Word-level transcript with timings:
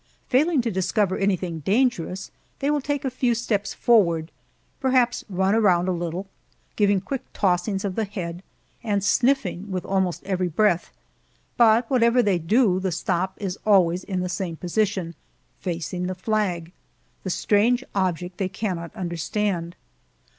Failing 0.29 0.63
to 0.63 0.71
discover 0.71 1.15
anything 1.15 1.59
dangerous, 1.59 2.31
they 2.57 2.71
will 2.71 2.81
take 2.81 3.05
a 3.05 3.11
few 3.11 3.35
steps 3.35 3.71
forward, 3.75 4.31
perhaps 4.79 5.23
run 5.29 5.53
around 5.53 5.87
a 5.87 5.91
little, 5.91 6.25
giving 6.75 6.99
quick 6.99 7.21
tossings 7.33 7.85
of 7.85 7.93
the 7.93 8.05
head, 8.05 8.41
and 8.83 9.03
sniffing 9.03 9.69
with 9.69 9.85
almost 9.85 10.23
every 10.23 10.47
breath, 10.47 10.89
but 11.55 11.87
whatever 11.87 12.23
they 12.23 12.39
do 12.39 12.79
the 12.79 12.91
stop 12.91 13.35
is 13.39 13.59
always 13.63 14.03
in 14.03 14.21
the 14.21 14.27
same 14.27 14.55
position 14.55 15.13
facing 15.59 16.07
the 16.07 16.15
flag, 16.15 16.71
the 17.21 17.29
strange 17.29 17.83
object 17.93 18.39
they 18.39 18.49
cannot 18.49 18.89
understand. 18.95 19.75